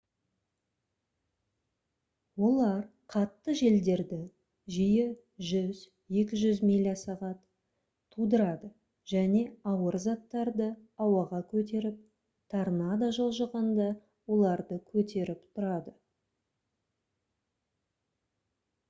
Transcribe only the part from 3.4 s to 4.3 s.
желдерді